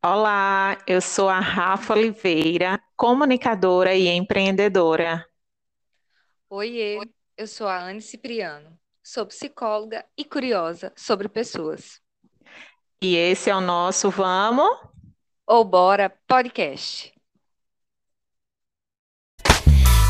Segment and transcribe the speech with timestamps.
[0.00, 5.26] Olá, eu sou a Rafa Oliveira, comunicadora e empreendedora.
[6.48, 7.00] Oiê,
[7.36, 12.00] eu sou a Anne Cipriano, sou psicóloga e curiosa sobre pessoas.
[13.02, 14.70] E esse é o nosso Vamos
[15.44, 17.12] ou Bora Podcast.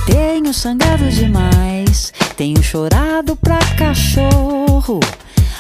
[0.07, 5.01] Tenho sangrado demais, tenho chorado pra cachorro.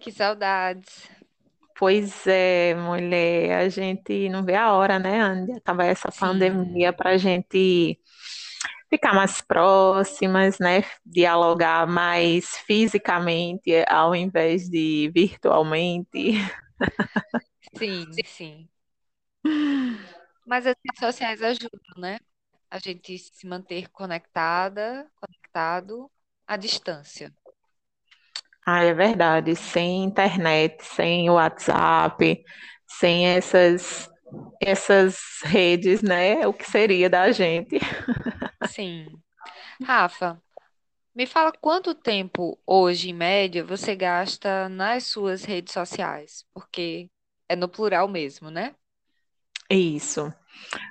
[0.00, 1.08] Que saudades.
[1.78, 5.52] Pois é, mulher, a gente não vê a hora, né, Andy?
[5.52, 8.00] Acabar essa Sim, pandemia para a gente
[8.90, 10.82] ficar mais próximas, né?
[11.06, 16.34] Dialogar mais fisicamente ao invés de virtualmente.
[17.76, 18.68] sim, sim.
[20.44, 22.18] Mas as redes sociais ajudam, né?
[22.70, 26.10] A gente se manter conectada, conectado
[26.46, 27.34] à distância.
[28.70, 29.56] Ah, é verdade.
[29.56, 32.44] Sem internet, sem WhatsApp,
[32.86, 34.10] sem essas,
[34.60, 36.46] essas redes, né?
[36.46, 37.78] O que seria da gente?
[38.60, 39.06] Sim.
[39.82, 40.42] Rafa,
[41.14, 46.44] me fala quanto tempo hoje, em média, você gasta nas suas redes sociais?
[46.54, 47.10] Porque
[47.48, 48.74] é no plural mesmo, né?
[49.70, 50.30] Isso.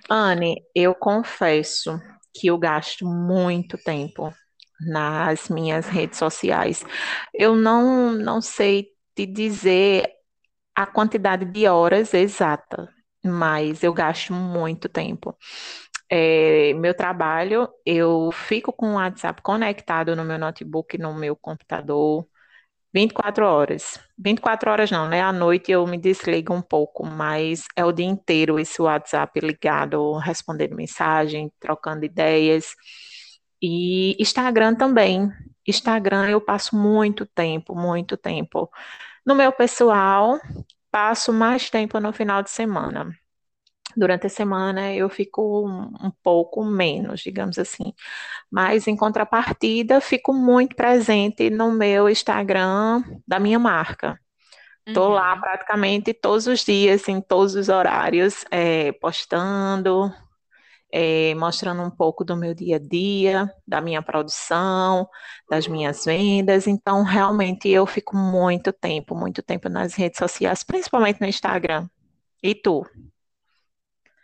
[0.09, 1.99] Anne, eu confesso
[2.33, 4.33] que eu gasto muito tempo
[4.81, 6.83] nas minhas redes sociais.
[7.33, 10.09] Eu não, não sei te dizer
[10.75, 12.89] a quantidade de horas exata,
[13.25, 15.37] mas eu gasto muito tempo.
[16.09, 22.25] É, meu trabalho, eu fico com o WhatsApp conectado no meu notebook, no meu computador,
[22.93, 23.99] 24 horas.
[24.17, 25.21] 24 horas não, né?
[25.21, 30.13] À noite eu me desligo um pouco, mas é o dia inteiro esse WhatsApp ligado,
[30.19, 32.75] respondendo mensagem, trocando ideias.
[33.61, 35.31] E Instagram também.
[35.67, 38.69] Instagram eu passo muito tempo, muito tempo.
[39.25, 40.39] No meu pessoal,
[40.91, 43.11] passo mais tempo no final de semana.
[43.95, 47.93] Durante a semana eu fico um, um pouco menos, digamos assim.
[48.51, 54.19] Mas em contrapartida, fico muito presente no meu Instagram da minha marca.
[54.87, 55.37] Estou lá Uhum.
[55.37, 60.11] praticamente todos os dias, em todos os horários, eh, postando,
[60.91, 65.07] eh, mostrando um pouco do meu dia a dia, da minha produção,
[65.49, 66.67] das minhas vendas.
[66.67, 71.87] Então, realmente, eu fico muito tempo, muito tempo nas redes sociais, principalmente no Instagram.
[72.41, 72.85] E tu?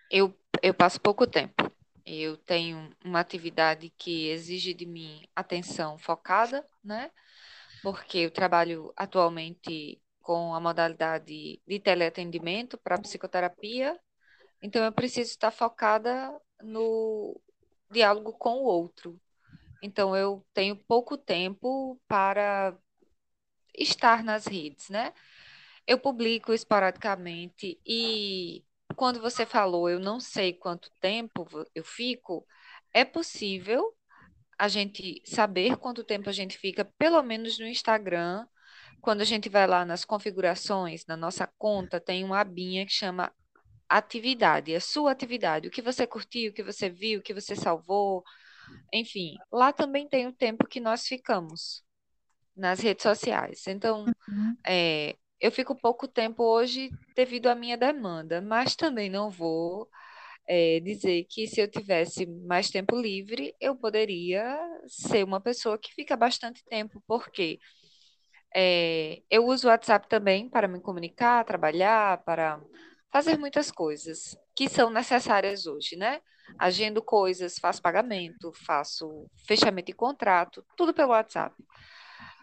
[0.09, 1.72] Eu, eu passo pouco tempo.
[2.06, 7.09] Eu tenho uma atividade que exige de mim atenção focada, né?
[7.81, 14.00] Porque eu trabalho atualmente com a modalidade de teleatendimento para psicoterapia,
[14.62, 17.40] então eu preciso estar focada no
[17.91, 19.19] diálogo com o outro.
[19.81, 22.78] Então eu tenho pouco tempo para
[23.78, 25.13] estar nas redes, né?
[25.86, 28.63] Eu publico esporadicamente e
[28.96, 32.46] quando você falou, eu não sei quanto tempo eu fico,
[32.94, 33.94] é possível
[34.58, 38.47] a gente saber quanto tempo a gente fica, pelo menos no Instagram.
[39.02, 43.34] Quando a gente vai lá nas configurações, na nossa conta, tem uma abinha que chama
[43.89, 47.55] atividade, é sua atividade, o que você curtiu, o que você viu, o que você
[47.55, 48.23] salvou,
[48.94, 51.83] enfim, lá também tem o tempo que nós ficamos
[52.55, 53.67] nas redes sociais.
[53.67, 54.05] Então,
[54.66, 59.89] é, eu fico pouco tempo hoje devido à minha demanda, mas também não vou,
[60.47, 64.57] é, dizer que se eu tivesse mais tempo livre, eu poderia
[64.88, 67.59] ser uma pessoa que fica bastante tempo, porque
[68.55, 72.62] é, eu uso o WhatsApp também para me comunicar, trabalhar, para
[73.13, 76.19] fazer muitas coisas que são necessárias hoje, né?
[76.57, 81.56] Agendo coisas, faço pagamento, faço fechamento de contrato, tudo pelo WhatsApp.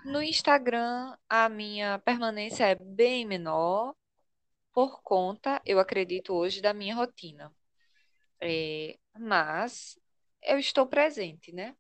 [0.05, 3.97] No Instagram, a minha permanência é bem menor,
[4.73, 7.53] por conta, eu acredito hoje, da minha rotina.
[8.41, 9.99] É, mas
[10.41, 11.75] eu estou presente, né?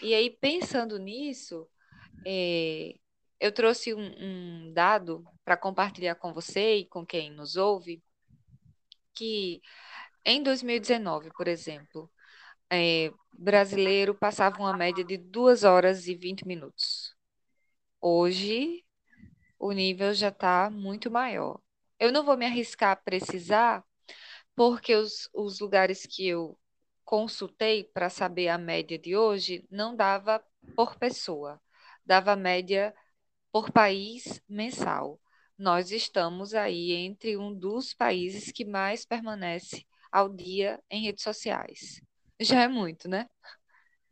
[0.00, 1.68] E aí, pensando nisso,
[2.24, 2.94] é,
[3.40, 8.02] eu trouxe um, um dado para compartilhar com você e com quem nos ouve,
[9.12, 9.60] que
[10.24, 12.10] em 2019, por exemplo,
[12.70, 17.14] é, brasileiro passava uma média de 2 horas e 20 minutos.
[18.00, 18.84] Hoje,
[19.58, 21.60] o nível já está muito maior.
[21.98, 23.84] eu não vou me arriscar a precisar,
[24.56, 26.58] porque os, os lugares que eu
[27.04, 30.42] consultei para saber a média de hoje não dava
[30.76, 31.60] por pessoa,
[32.04, 32.94] dava média
[33.52, 35.20] por país mensal.
[35.58, 42.00] Nós estamos aí entre um dos países que mais permanece ao dia em redes sociais.
[42.40, 43.28] Já é muito, né?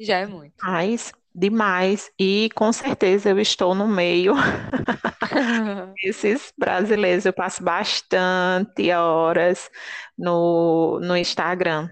[0.01, 0.63] Já é muito.
[0.63, 2.11] Mas demais.
[2.19, 4.35] E com certeza eu estou no meio
[6.03, 7.25] esses brasileiros.
[7.27, 9.71] Eu passo bastante horas
[10.17, 11.91] no, no Instagram.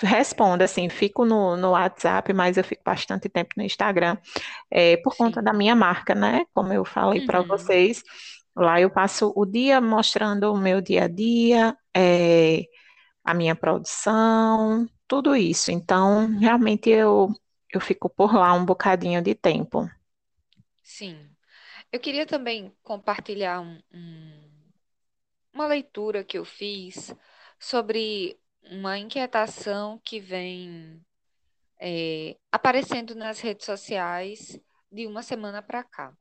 [0.00, 4.16] Respondo assim, fico no, no WhatsApp, mas eu fico bastante tempo no Instagram,
[4.70, 5.42] é, por conta Sim.
[5.42, 6.44] da minha marca, né?
[6.54, 7.48] Como eu falei para Uhum.
[7.48, 8.02] vocês,
[8.56, 12.64] lá eu passo o dia mostrando o meu dia a dia, é,
[13.24, 15.70] a minha produção, tudo isso.
[15.72, 17.30] Então, realmente eu,
[17.72, 19.88] eu fico por lá um bocadinho de tempo.
[20.82, 21.30] Sim.
[21.92, 24.50] Eu queria também compartilhar um- um-
[25.52, 27.14] uma leitura que eu fiz
[27.58, 28.38] sobre
[28.70, 31.04] uma inquietação que vem
[31.80, 34.58] é, aparecendo nas redes sociais
[34.92, 36.16] de uma semana para cá.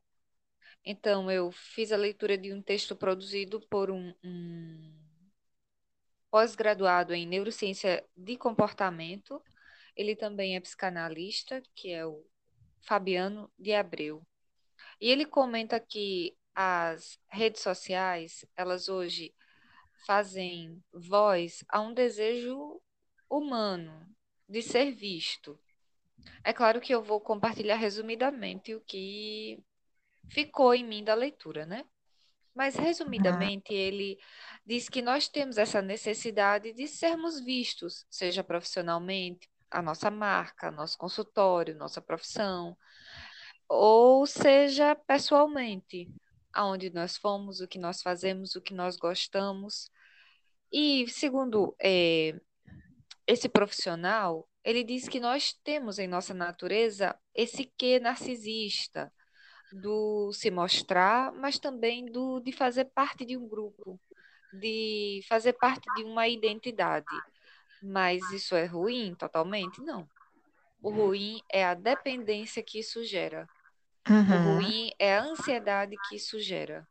[0.83, 5.01] Então, eu fiz a leitura de um texto produzido por um, um
[6.31, 9.41] pós-graduado em neurociência de comportamento.
[9.95, 12.25] Ele também é psicanalista, que é o
[12.81, 14.25] Fabiano de Abreu.
[14.99, 19.33] E ele comenta que as redes sociais, elas hoje
[20.05, 22.81] fazem voz a um desejo
[23.29, 24.07] humano
[24.47, 25.59] de ser visto.
[26.43, 29.59] É claro que eu vou compartilhar resumidamente o que
[30.31, 31.85] ficou em mim da leitura, né?
[32.53, 34.17] Mas, resumidamente, ele
[34.65, 40.97] diz que nós temos essa necessidade de sermos vistos, seja profissionalmente, a nossa marca, nosso
[40.97, 42.77] consultório, nossa profissão,
[43.69, 46.09] ou seja pessoalmente,
[46.51, 49.89] aonde nós fomos, o que nós fazemos, o que nós gostamos.
[50.69, 52.37] E, segundo eh,
[53.25, 59.11] esse profissional, ele diz que nós temos em nossa natureza esse quê narcisista
[59.71, 63.99] do se mostrar, mas também do de fazer parte de um grupo,
[64.51, 67.25] de fazer parte de uma identidade.
[67.81, 69.81] Mas isso é ruim totalmente?
[69.81, 70.09] Não.
[70.83, 73.49] O ruim é a dependência que isso gera.
[74.27, 76.87] O Uhum, ruim é a ansiedade que isso gera.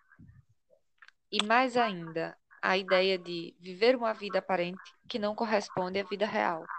[1.33, 6.25] E mais ainda, a ideia de viver uma vida aparente que não corresponde à vida
[6.27, 6.71] real.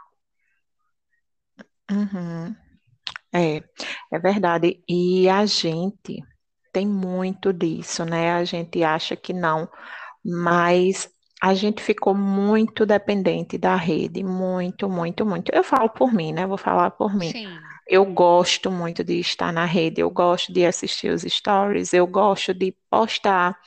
[1.91, 2.55] uhum.
[3.33, 3.61] É,
[4.11, 4.83] é verdade.
[4.87, 6.23] E a gente
[6.73, 8.33] tem muito disso, né?
[8.33, 9.69] A gente acha que não,
[10.25, 11.09] mas
[11.41, 15.51] a gente ficou muito dependente da rede, muito, muito, muito.
[15.53, 16.47] Eu falo por mim, né?
[16.47, 17.33] Vou falar por mim.
[17.33, 22.07] Sim, Eu gosto muito de estar na rede, eu gosto de assistir os stories, eu
[22.07, 23.57] gosto de postar.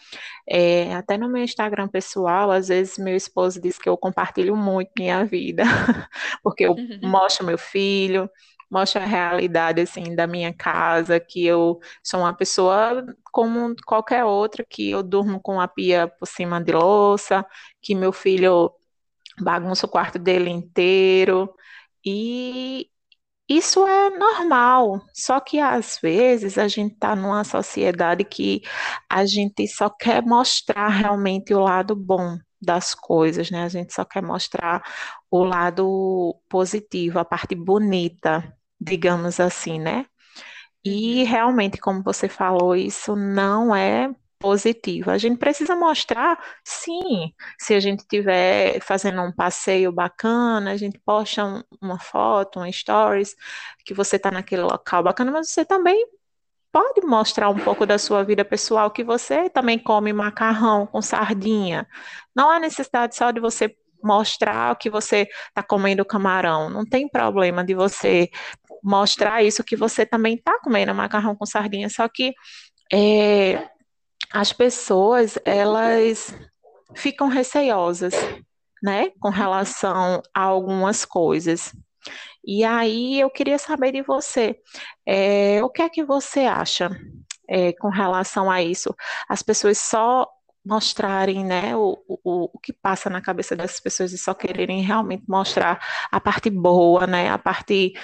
[0.49, 4.91] É, até no meu Instagram pessoal, às vezes meu esposo diz que eu compartilho muito
[4.99, 5.65] minha vida,
[6.43, 8.29] porque eu mostro meu filho,
[8.71, 14.65] mostro a realidade assim da minha casa, que eu sou uma pessoa como qualquer outra,
[14.69, 17.45] que eu durmo com a pia por cima de louça,
[17.83, 18.73] que meu filho
[19.41, 21.53] bagunça o quarto dele inteiro.
[22.05, 22.89] E
[23.49, 28.63] isso é normal, só que às vezes a gente está numa sociedade que
[29.11, 33.65] a gente só quer mostrar realmente o lado bom das coisas, né?
[33.65, 34.83] A gente só quer mostrar
[35.35, 40.07] o lado positivo, a parte bonita, digamos assim, né?
[40.85, 45.11] E uhum, realmente, como você falou, isso não é positivo.
[45.11, 50.99] A gente precisa mostrar, sim, se a gente estiver fazendo um passeio bacana, a gente
[51.01, 53.35] posta um- uma foto, um stories,
[53.87, 56.07] que você está naquele local bacana, mas você também
[56.73, 61.87] pode mostrar um pouco da sua vida pessoal, que você também come macarrão com sardinha.
[62.35, 66.69] Não há necessidade só de você mostrar que você está comendo camarão.
[66.69, 68.31] Não tem problema de você
[68.83, 71.89] mostrar isso que você também está comendo macarrão com sardinha.
[71.89, 72.35] Só que
[72.93, 73.67] é,
[74.31, 76.35] as pessoas, elas
[76.95, 78.15] ficam receiosas,
[78.83, 81.73] né, com relação a algumas coisas.
[82.47, 84.59] E aí eu queria saber de você,
[85.07, 86.91] é, o que é que você acha,
[87.49, 88.95] é, com relação a isso?
[89.29, 90.29] As pessoas só
[90.65, 95.25] mostrarem, né, o, o, o que passa na cabeça dessas pessoas e só quererem realmente
[95.29, 95.81] mostrar
[96.11, 97.95] a parte boa, né, a parte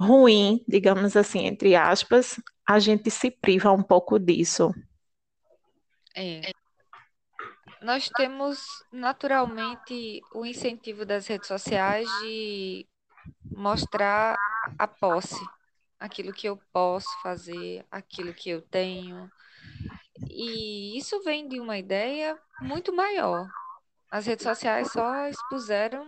[0.00, 4.72] ruim, digamos assim, entre aspas, a gente se priva um pouco disso.
[6.14, 6.52] é.
[7.82, 8.58] Nós temos
[8.90, 12.86] naturalmente o incentivo das redes sociais de
[13.52, 14.36] mostrar
[14.78, 15.44] a posse,
[16.00, 19.30] aquilo que eu posso fazer, aquilo que eu tenho.
[20.28, 23.48] E isso vem de uma ideia muito maior.
[24.10, 26.06] As redes sociais só expuseram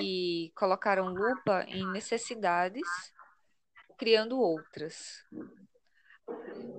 [0.00, 2.88] e colocaram lupa em necessidades,
[3.96, 5.24] criando outras.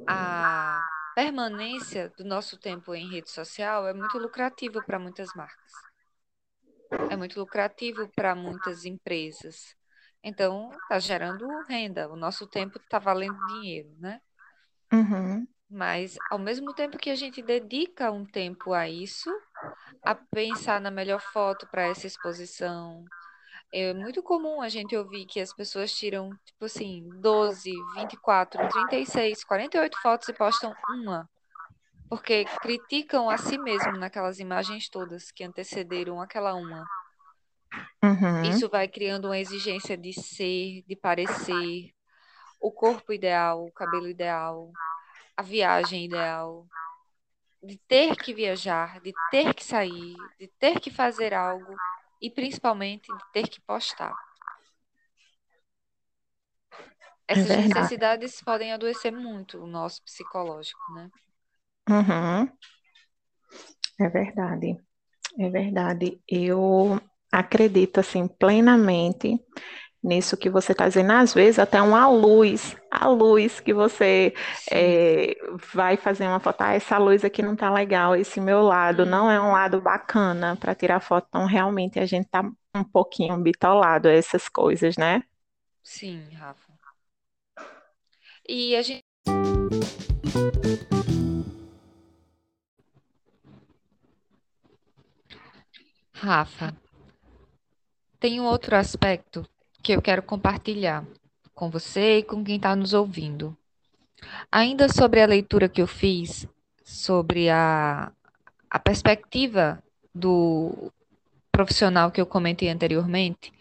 [0.07, 0.79] A
[1.15, 5.71] permanência do nosso tempo em rede social é muito lucrativo para muitas marcas.
[7.09, 9.75] É muito lucrativo para muitas empresas.
[10.23, 12.09] Então, está gerando renda.
[12.09, 14.21] O nosso tempo está valendo dinheiro, né?
[14.91, 15.47] Uhum.
[15.69, 19.29] Mas, ao mesmo tempo que a gente dedica um tempo a isso,
[20.03, 23.03] a pensar na melhor foto para essa exposição,
[23.73, 29.43] é muito comum a gente ouvir que as pessoas tiram, tipo assim, 12, 24, 36,
[29.43, 31.29] 48 fotos e postam uma.
[32.07, 36.85] Porque criticam a si mesmo naquelas imagens todas que antecederam aquela uma.
[38.03, 38.43] Uhum.
[38.43, 41.91] Isso vai criando uma exigência de ser, de parecer,
[42.61, 44.71] o corpo ideal, o cabelo ideal,
[45.37, 46.67] a viagem ideal,
[47.63, 51.81] de ter que viajar, de ter que sair, de ter que fazer algo
[52.21, 54.17] e principalmente de ter que postar.
[57.27, 57.95] Essas verdade.
[57.95, 61.11] necessidades podem adoecer muito o nosso psicológico, né?
[61.89, 62.49] Uhum.
[63.99, 64.77] É verdade.
[65.39, 66.21] É verdade.
[66.29, 66.99] Eu
[67.31, 69.39] acredito assim plenamente
[70.05, 71.11] nisso que você está dizendo.
[71.11, 74.33] Às vezes até uma luz, a luz que você
[74.71, 75.35] é,
[75.73, 79.29] vai fazer uma foto, ah, essa luz aqui não está legal, esse meu lado não
[79.29, 81.27] é um lado bacana para tirar foto.
[81.29, 82.43] Então realmente a gente está
[82.75, 85.23] um pouquinho bitolado a essas coisas, né?
[85.83, 86.73] Sim, Rafa.
[88.47, 89.03] E a gente
[96.13, 96.75] Rafa,
[98.19, 99.47] tem um outro aspecto
[99.85, 101.05] que eu quero compartilhar
[101.53, 103.55] com você e com quem está nos ouvindo.
[104.51, 106.47] Ainda sobre a leitura que eu fiz
[106.83, 108.11] sobre a,
[108.67, 109.77] a perspectiva
[110.13, 110.91] do
[111.51, 113.53] profissional que eu comentei anteriormente,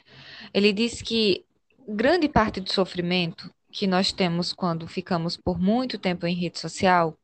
[0.55, 1.45] ele diz que
[1.87, 7.15] grande parte do sofrimento que nós temos quando ficamos por muito tempo em rede social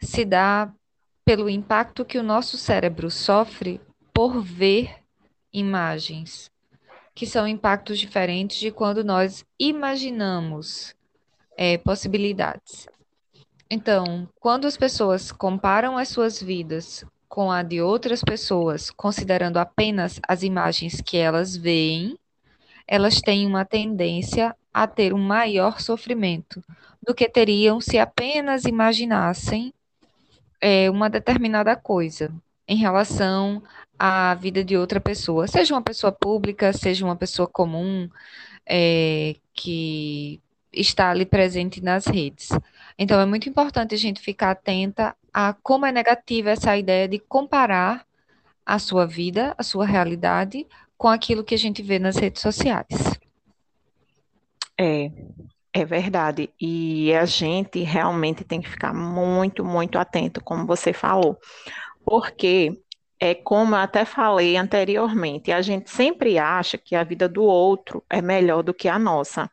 [0.00, 0.68] se dá
[1.24, 3.80] pelo impacto que o nosso cérebro sofre
[4.12, 4.96] por ver
[5.52, 6.49] imagens,
[7.20, 10.94] que são impactos diferentes de quando nós imaginamos
[11.54, 12.88] é, possibilidades.
[13.68, 20.18] Então, quando as pessoas comparam as suas vidas com a de outras pessoas, considerando apenas
[20.26, 22.18] as imagens que elas veem,
[22.88, 26.64] elas têm uma tendência a ter um maior sofrimento
[27.06, 29.74] do que teriam se apenas imaginassem
[30.58, 32.32] é, uma determinada coisa
[32.70, 33.60] em relação
[33.98, 38.08] à vida de outra pessoa, seja uma pessoa pública, seja uma pessoa comum
[38.64, 40.40] é, que
[40.72, 42.48] está ali presente nas redes.
[42.96, 47.18] Então, é muito importante a gente ficar atenta a como é negativa essa ideia de
[47.18, 48.06] comparar
[48.64, 50.64] a sua vida, a sua realidade,
[50.96, 53.18] com aquilo que a gente vê nas redes sociais.
[54.78, 55.10] É,
[55.72, 56.50] é verdade.
[56.60, 61.36] E a gente realmente tem que ficar muito, muito atento, como você falou.
[62.04, 62.80] Porque
[63.20, 68.02] é como eu até falei anteriormente, a gente sempre acha que a vida do outro
[68.08, 69.50] é melhor do que a nossa.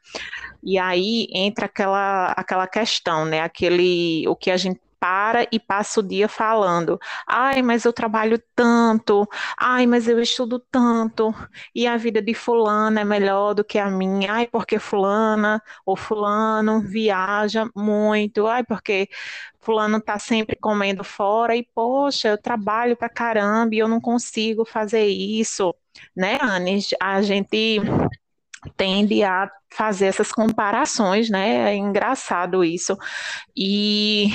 [0.63, 3.41] E aí entra aquela, aquela questão, né?
[3.41, 8.41] Aquele, o que a gente para e passa o dia falando: ai, mas eu trabalho
[8.55, 9.27] tanto,
[9.57, 11.33] ai, mas eu estudo tanto,
[11.73, 15.95] e a vida de fulana é melhor do que a minha, ai, porque fulana ou
[15.95, 19.07] fulano viaja muito, ai, porque
[19.59, 24.65] fulano tá sempre comendo fora, e poxa, eu trabalho pra caramba e eu não consigo
[24.65, 25.73] fazer isso,
[26.15, 26.79] né, Anne?
[27.01, 27.79] A gente
[28.75, 31.71] tende a fazer essas comparações, né?
[31.73, 32.97] É engraçado isso.
[33.55, 34.29] E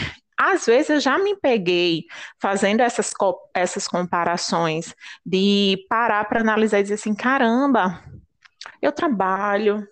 [0.51, 2.07] às vezes eu já me peguei
[2.41, 3.13] fazendo essas,
[3.55, 4.95] essas comparações
[5.25, 8.03] de parar para analisar e dizer assim: caramba,
[8.81, 9.87] eu trabalho,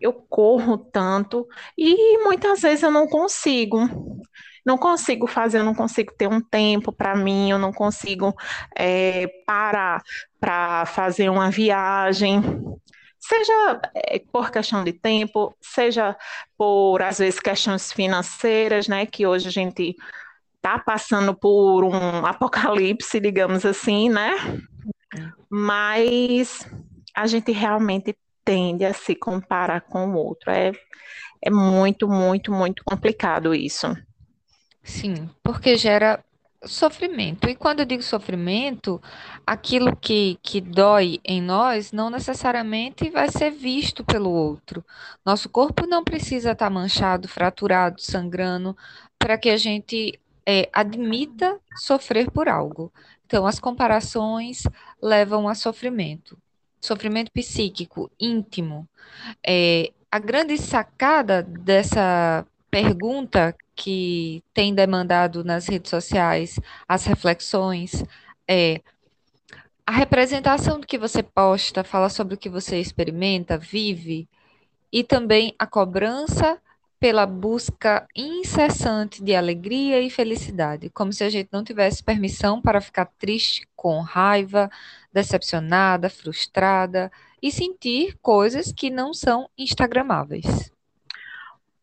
[0.00, 3.78] eu corro tanto e muitas vezes eu não consigo.
[4.64, 8.34] Não consigo fazer, eu não consigo ter um tempo para mim, eu não consigo
[8.76, 10.02] é, parar
[10.40, 12.42] para fazer uma viagem
[13.26, 16.16] seja eh, por questão de tempo, seja
[16.56, 19.96] por, às vezes, questões financeiras, né, que hoje a gente
[20.56, 24.32] está passando por um apocalipse, digamos assim, né,
[25.50, 26.66] mas
[27.14, 30.72] a gente realmente tende a se comparar com o outro, é,
[31.42, 33.96] é muito, muito, muito complicado isso.
[34.84, 36.24] Sim, porque gera
[36.66, 37.48] sofrimento.
[37.48, 39.00] E quando eu digo sofrimento,
[39.46, 44.84] aquilo que, que dói em nós não necessariamente vai ser visto pelo outro.
[45.24, 48.76] Nosso corpo não precisa estar manchado, fraturado, sangrando,
[49.18, 52.92] para que a gente é, admita sofrer por algo.
[53.26, 54.62] Então, as comparações
[55.02, 56.38] levam a sofrimento.
[56.80, 58.88] Sofrimento psíquico, íntimo.
[59.44, 68.02] É, a grande sacada dessa pergunta que tem demandado nas redes sociais as reflexões
[68.48, 68.80] é
[69.86, 74.28] a representação do que você posta, fala sobre o que você experimenta, vive,
[74.92, 76.60] e também a cobrança
[76.98, 82.80] pela busca incessante de alegria e felicidade, como se a gente não tivesse permissão para
[82.80, 84.68] ficar triste, com raiva,
[85.12, 90.72] decepcionada, frustrada e sentir coisas que não são instagramáveis.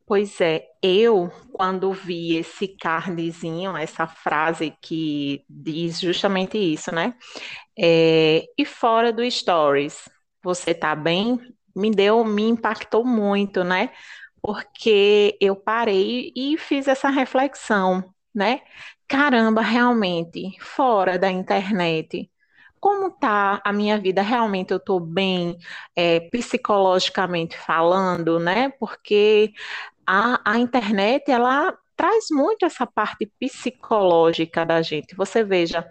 [0.05, 7.15] Pois é, eu, quando vi esse cardzinho, essa frase que diz justamente isso, né?
[7.79, 10.09] É, e fora do Stories,
[10.43, 11.39] você tá bem?
[11.75, 13.91] Me deu, me impactou muito, né?
[14.41, 18.03] Porque eu parei e fiz essa reflexão,
[18.35, 18.61] né?
[19.07, 22.29] Caramba, realmente, fora da internet,
[22.79, 24.21] como tá a minha vida?
[24.21, 25.57] Realmente eu estou bem,
[25.95, 28.69] é, psicologicamente falando, né?
[28.79, 29.53] Porque
[30.05, 35.15] a, a internet, ela traz muito essa parte psicológica da gente.
[35.15, 35.87] Você veja,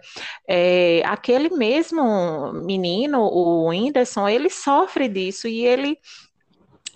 [0.47, 5.97] é, aquele mesmo menino, o Whindersson, ele sofre disso e ele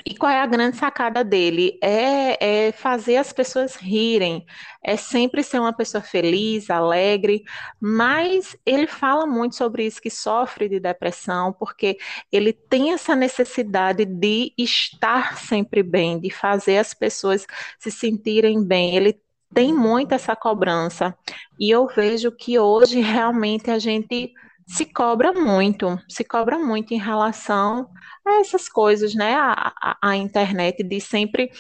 [0.10, 1.78] e qual é a grande sacada dele?
[1.84, 4.46] É, é, fazer as pessoas rirem,
[4.82, 7.44] é sempre ser uma pessoa feliz, alegre,
[7.78, 11.98] mas ele fala muito sobre isso, que sofre de depressão, porque
[12.32, 17.46] ele tem essa necessidade de estar sempre bem, de fazer as pessoas
[17.78, 18.96] se sentirem bem.
[18.96, 19.20] Ele
[19.54, 21.18] tem muito essa cobrança.
[21.60, 24.34] E eu vejo que hoje realmente a gente
[24.68, 27.90] se cobra muito, se cobra muito em relação
[28.26, 29.34] a essas coisas, né?
[29.36, 31.56] A, a, a internet de sempre estar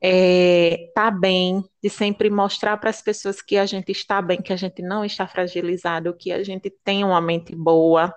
[0.00, 4.52] é, tá bem, de sempre mostrar para as pessoas que a gente está bem, que
[4.52, 8.14] a gente não está fragilizado, que a gente tem uma mente boa,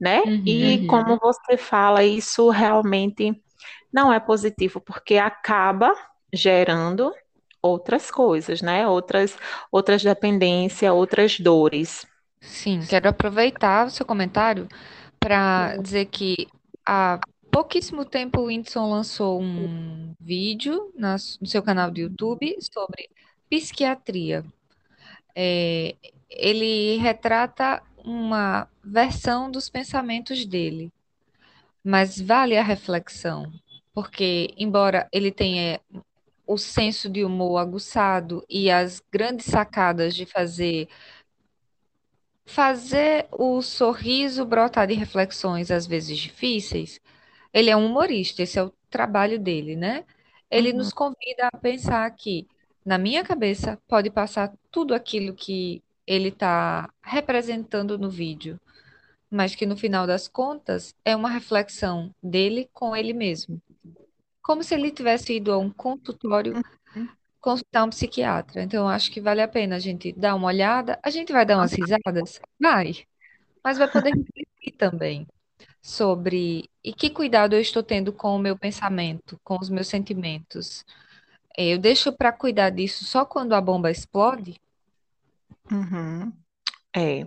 [0.00, 0.22] né?
[0.24, 0.86] Uhum, e uhum.
[0.86, 3.38] como você fala, isso realmente
[3.92, 5.94] não é positivo, porque acaba
[6.32, 7.12] gerando
[7.60, 8.88] outras coisas, né?
[8.88, 9.36] Outras,
[9.70, 12.06] outras dependências, outras dores.
[12.46, 14.68] Sim, quero aproveitar o seu comentário
[15.18, 16.46] para dizer que
[16.86, 17.18] há
[17.50, 23.08] pouquíssimo tempo o Whindersson lançou um vídeo no seu canal do YouTube sobre
[23.48, 24.44] psiquiatria.
[25.34, 25.96] É,
[26.30, 30.92] ele retrata uma versão dos pensamentos dele,
[31.82, 33.50] mas vale a reflexão,
[33.92, 35.80] porque, embora ele tenha
[36.46, 40.88] o senso de humor aguçado e as grandes sacadas de fazer
[42.44, 47.00] fazer o sorriso brotar de reflexões às vezes difíceis,
[47.52, 50.04] ele é um humorista, esse é o trabalho dele, né?
[50.50, 50.78] Ele uhum.
[50.78, 52.46] nos convida a pensar que,
[52.84, 58.60] na minha cabeça, pode passar tudo aquilo que ele está representando no vídeo,
[59.30, 63.60] mas que no final das contas é uma reflexão dele com ele mesmo.
[64.42, 66.54] Como se ele tivesse ido a um consultório
[66.94, 67.08] uhum
[67.44, 68.62] consultar um psiquiatra.
[68.62, 70.98] Então, acho que vale a pena a gente dar uma olhada.
[71.02, 72.40] A gente vai dar umas risadas?
[72.58, 73.04] Vai.
[73.62, 75.26] Mas vai poder refletir também
[75.82, 80.86] sobre e que cuidado eu estou tendo com o meu pensamento, com os meus sentimentos.
[81.54, 84.58] Eu deixo para cuidar disso só quando a bomba explode?
[85.70, 86.32] Uhum.
[86.96, 87.26] É.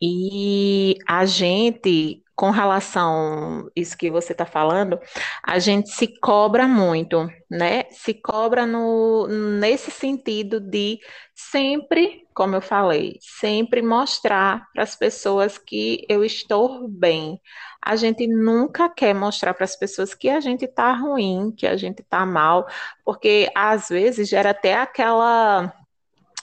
[0.00, 5.00] E a gente com relação a isso que você está falando,
[5.42, 7.84] a gente se cobra muito, né?
[7.90, 10.98] Se cobra no, nesse sentido de
[11.34, 17.40] sempre, como eu falei, sempre mostrar para as pessoas que eu estou bem.
[17.82, 21.76] A gente nunca quer mostrar para as pessoas que a gente está ruim, que a
[21.76, 22.66] gente está mal,
[23.04, 25.72] porque às vezes gera até aquela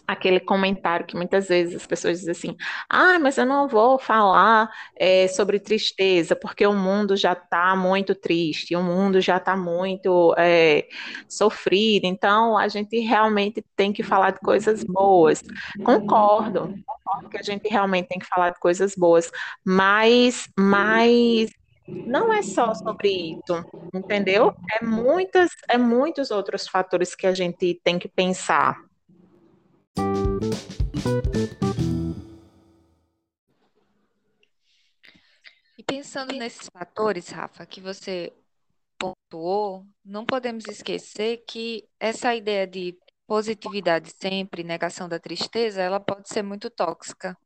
[0.08, 2.58] aquele comentário que muitas vezes as pessoas dizem assim:
[2.90, 8.14] ah, mas eu não vou falar é, sobre tristeza, porque o mundo já está muito
[8.14, 10.88] triste, o mundo já está muito é,
[11.28, 15.42] sofrido, então a gente realmente tem que falar de coisas boas.
[15.84, 19.32] Concordo, concordo que a gente realmente tem que falar de coisas boas,
[19.66, 21.50] mas, mas
[21.88, 24.56] não é só sobre isso, entendeu?
[24.80, 28.78] É muitas, é muitos outros fatores que a gente tem que pensar.
[35.78, 38.32] E pensando nesses fatores, Rafa, que você
[38.98, 46.30] pontuou, não podemos esquecer que essa ideia de positividade sempre, negação da tristeza, ela pode
[46.30, 47.38] ser muito tóxica.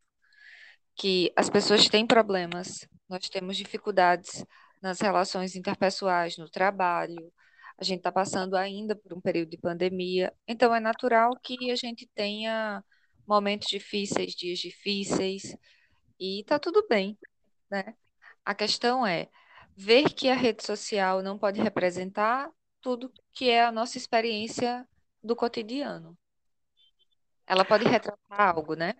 [0.95, 4.43] Que as pessoas têm problemas, nós temos dificuldades
[4.81, 7.31] nas relações interpessoais, no trabalho,
[7.77, 11.75] a gente está passando ainda por um período de pandemia, então é natural que a
[11.75, 12.83] gente tenha
[13.27, 15.55] momentos difíceis, dias difíceis,
[16.19, 17.17] e está tudo bem,
[17.69, 17.93] né?
[18.43, 19.27] A questão é
[19.75, 22.49] ver que a rede social não pode representar
[22.81, 24.87] tudo que é a nossa experiência
[25.23, 26.17] do cotidiano.
[27.45, 28.95] Ela pode retratar algo, né?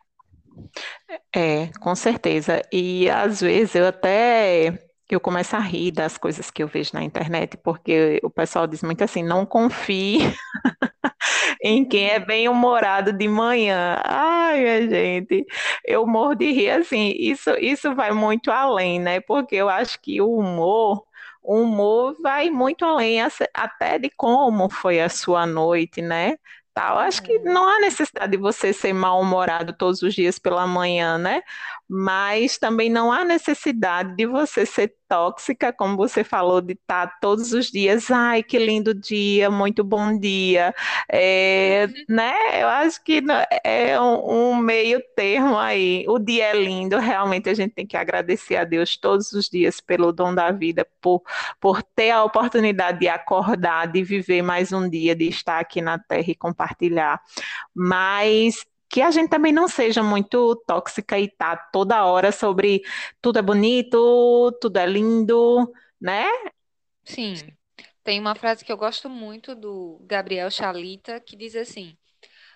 [1.34, 2.62] É, com certeza.
[2.72, 7.04] E às vezes eu até eu começo a rir das coisas que eu vejo na
[7.04, 10.20] internet, porque o pessoal diz muito assim, não confie
[11.62, 14.00] em quem é bem humorado de manhã.
[14.04, 15.46] Ai, minha gente,
[15.86, 17.14] eu morro de rir assim.
[17.18, 19.20] Isso, isso vai muito além, né?
[19.22, 21.04] Porque eu acho que o humor,
[21.42, 23.20] o humor vai muito além
[23.54, 26.36] até de como foi a sua noite, né?
[26.74, 27.00] Tal.
[27.00, 27.54] Acho que uhum.
[27.54, 31.42] não há necessidade de você ser mal-humorado todos os dias pela manhã, né?
[31.90, 37.54] Mas também não há necessidade de você ser tóxica, como você falou, de estar todos
[37.54, 40.74] os dias, ai, que lindo dia, muito bom dia,
[41.10, 42.62] é, né?
[42.62, 43.24] Eu acho que
[43.64, 46.04] é um, um, meio termo aí.
[46.08, 49.80] O dia é lindo, realmente a gente tem que agradecer a Deus todos os dias
[49.80, 51.22] pelo dom da vida, por,
[51.60, 55.98] por ter a oportunidade de acordar, de viver mais um dia, de estar aqui na
[55.98, 57.22] Terra e compartilhar.
[57.74, 62.82] Mas que a gente também não seja muito tóxica e tá toda hora sobre
[63.22, 66.26] tudo é bonito, tudo é lindo, né?
[67.04, 67.36] Sim.
[68.04, 71.98] Tem uma frase que eu gosto muito do Gabriel Chalita que diz assim: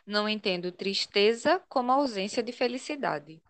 [0.05, 3.41] Não entendo tristeza como ausência de felicidade.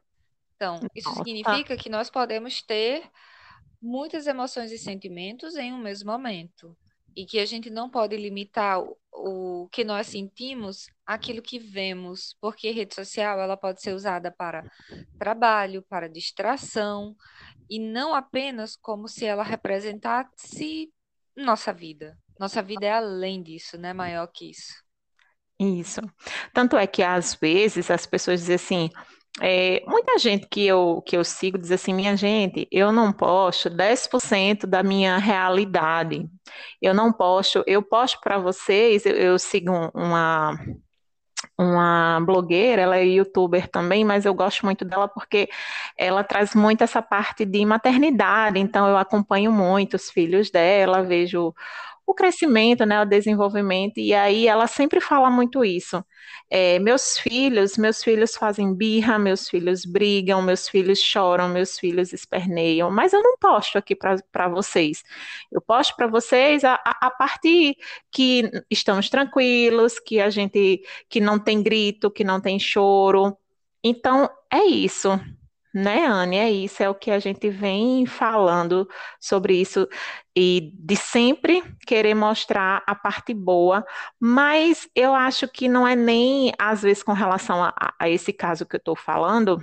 [0.55, 1.23] Então, isso Nossa.
[1.23, 3.03] significa que nós podemos ter
[3.81, 6.75] muitas emoções e sentimentos em um mesmo momento
[7.15, 12.35] e que a gente não pode limitar o, o que nós sentimos àquilo que vemos,
[12.39, 14.69] porque rede social ela pode ser usada para
[15.17, 17.15] trabalho, para distração
[17.69, 20.91] e não apenas como se ela representasse
[21.35, 22.17] nossa vida.
[22.39, 23.93] Nossa vida é além disso, né?
[23.93, 24.73] Maior que isso.
[25.59, 26.01] Isso.
[26.53, 28.89] Tanto é que às vezes as pessoas dizem assim:
[29.39, 33.69] é, muita gente que eu, que eu sigo diz assim, minha gente, eu não posto
[33.69, 36.27] 10% da minha realidade.
[36.81, 40.57] Eu não posto, eu posto para vocês, eu, eu sigo uma,
[41.57, 45.49] uma blogueira, ela é youtuber também, mas eu gosto muito dela porque
[45.97, 51.53] ela traz muito essa parte de maternidade, então eu acompanho muito os filhos dela, vejo
[52.11, 56.03] o crescimento, né, o desenvolvimento, e aí ela sempre fala muito isso.
[56.49, 62.11] É, meus filhos, meus filhos fazem birra, meus filhos brigam, meus filhos choram, meus filhos
[62.13, 65.03] esperneiam, mas eu não posto aqui para vocês.
[65.51, 67.39] Eu posto para vocês a, a,
[68.11, 73.37] que estamos tranquilos, que a gente, que não tem grito, que não tem choro.
[73.83, 75.09] Então, é isso.
[75.73, 76.37] Né, Anne?
[76.37, 78.87] É isso, é o que a gente vem falando
[79.21, 79.87] sobre isso
[80.35, 83.85] e de sempre querer mostrar a parte boa,
[84.19, 88.65] mas eu acho que não é nem, às vezes, com relação a, a esse caso
[88.65, 89.59] que eu estou falando,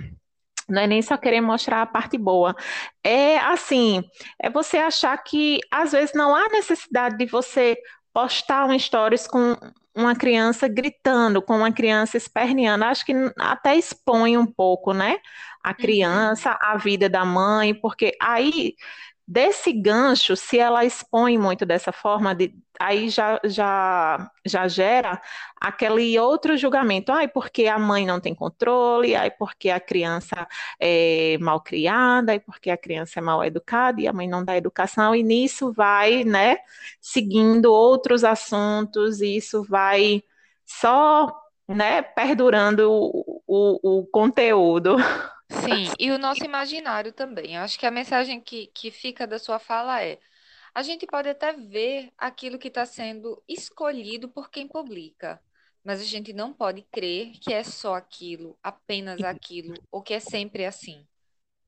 [0.69, 2.55] não é nem só querer mostrar a parte boa.
[3.03, 4.03] É assim,
[4.41, 7.77] é você achar que às vezes não há necessidade de você
[8.13, 9.55] postar um stories com
[9.99, 12.85] uma criança gritando, com uma criança esperneando.
[12.85, 15.17] Acho que até expõe um pouco, né?
[15.63, 15.75] A uhum.
[15.75, 18.75] criança, a vida da mãe, porque aí
[19.31, 25.21] desse gancho, se ela expõe muito dessa forma, de, aí já, já, já gera
[25.61, 27.11] aquele outro julgamento.
[27.11, 30.47] Ai, porque a mãe não tem controle, ai, porque a criança
[30.79, 34.57] é mal criada, ai, porque a criança é mal educada e a mãe não dá
[34.57, 36.57] educação, e nisso vai, né,
[36.99, 40.23] seguindo outros assuntos, e isso vai
[40.65, 41.31] só,
[41.67, 44.95] né, perdurando o, o, o conteúdo.
[45.51, 47.55] Sim, e o nosso imaginário também.
[47.55, 50.19] Eu acho que a mensagem que, que fica da sua fala é:
[50.73, 55.41] a gente pode até ver aquilo que está sendo escolhido por quem publica,
[55.83, 60.19] mas a gente não pode crer que é só aquilo, apenas aquilo, ou que é
[60.19, 61.07] sempre assim.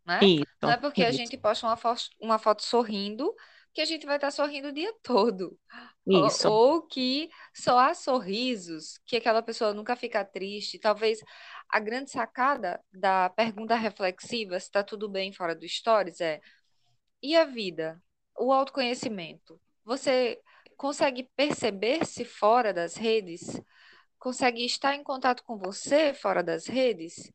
[0.06, 0.32] Né?
[0.38, 1.12] Isso, Não é porque a isso.
[1.12, 3.34] gente posta uma foto, uma foto sorrindo
[3.74, 5.58] que a gente vai estar sorrindo o dia todo.
[6.06, 6.48] Isso.
[6.48, 10.80] Ou, ou que só há sorrisos, que aquela pessoa nunca fica triste.
[10.80, 11.20] Talvez
[11.72, 16.42] a grande sacada da pergunta reflexiva, se está tudo bem fora do Stories, é:
[17.22, 18.02] e a vida?
[18.38, 19.60] O autoconhecimento?
[19.86, 20.40] Você
[20.78, 23.62] consegue perceber-se fora das redes?
[24.20, 27.32] Consegue estar em contato com você fora das redes?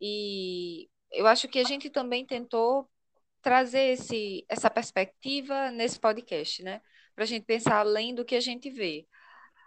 [0.00, 2.88] E eu acho que a gente também tentou
[3.42, 6.80] trazer esse, essa perspectiva nesse podcast, né?
[7.14, 9.06] Para a gente pensar além do que a gente vê.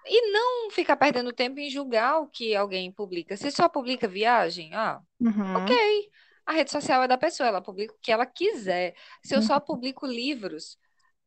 [0.06, 3.38] E não ficar perdendo tempo em julgar o que alguém publica.
[3.38, 6.12] Se só publica viagem, ah, Uhum, ok.
[6.46, 8.96] A rede social é da pessoa, ela publica o que ela quiser.
[9.24, 10.78] Se eu só uhum, publico livros,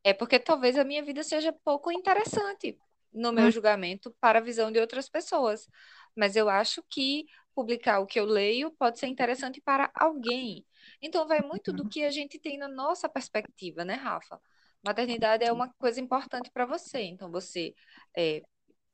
[0.03, 2.79] é porque talvez a minha vida seja pouco interessante
[3.13, 5.67] no meu uhum, julgamento para a visão de outras pessoas.
[6.15, 10.65] Mas eu acho que publicar o que eu leio pode ser interessante para alguém.
[11.01, 14.39] Então vai muito do que a gente tem na nossa perspectiva, né, Rafa?
[14.83, 17.01] Maternidade é uma coisa importante para você.
[17.01, 17.73] Então você
[18.15, 18.41] é,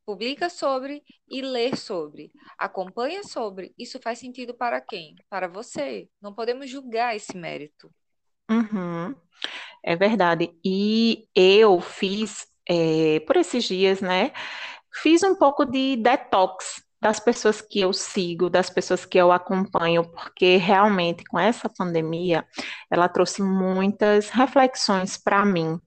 [0.06, 3.74] publica sobre e lê sobre, acompanha sobre.
[3.78, 5.16] Isso faz sentido para quem?
[5.30, 6.10] Para você.
[6.22, 7.92] Não podemos julgar esse mérito.
[8.50, 9.16] uhum.
[9.84, 10.52] É verdade.
[10.64, 14.32] E eu fiz, é, por esses dias, né?
[15.02, 20.06] Fiz um pouco de detox das pessoas que eu sigo, das pessoas que eu acompanho,
[20.10, 22.46] porque realmente com essa pandemia
[22.90, 25.78] ela trouxe muitas reflexões para mim.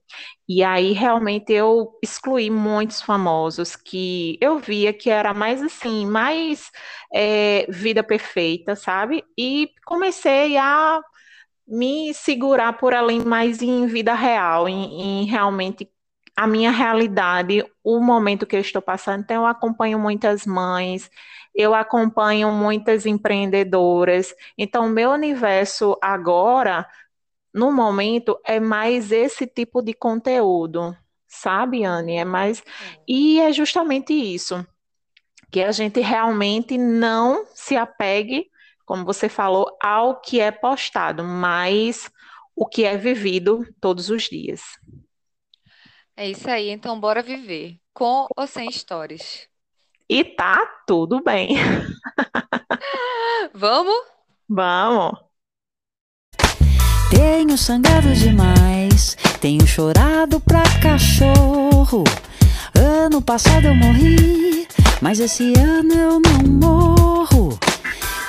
[0.47, 6.71] E aí realmente eu excluí muitos famosos que eu via que era mais assim, mais
[7.13, 9.25] é, vida perfeita, sabe?
[9.39, 11.01] E comecei a
[11.67, 15.91] me segurar por ali mais em vida real, em, em realmente
[16.37, 19.23] a minha realidade, o momento que eu estou passando.
[19.23, 21.11] Então, eu acompanho muitas mães,
[21.55, 24.35] eu acompanho muitas empreendedoras.
[24.59, 26.87] Então, o meu universo agora,
[27.55, 30.95] no momento, é mais esse tipo de conteúdo,
[31.27, 32.17] sabe, Anne?
[32.17, 32.59] É mais.
[32.59, 32.65] Sim.
[33.09, 34.65] E é justamente isso
[35.51, 38.51] que a gente realmente não se apegue,
[38.85, 42.11] como você falou, ao que é postado, mas
[42.55, 44.63] o que é vivido todos os dias.
[46.19, 49.47] É isso aí, então bora viver, com ou sem stories.
[50.09, 51.57] E tá tudo bem.
[53.53, 53.95] Vamos?
[54.49, 55.21] Vamos.
[57.11, 62.05] Tenho sangrado demais, tenho chorado pra cachorro.
[62.75, 64.67] Ano passado eu morri,
[65.03, 67.59] mas esse ano eu não morro.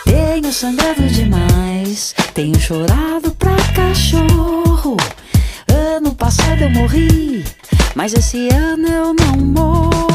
[0.04, 4.98] Tenho sangrado demais, tenho chorado pra cachorro.
[5.68, 7.44] Ano passado eu morri,
[7.98, 10.07] mas esse ano eu não morro.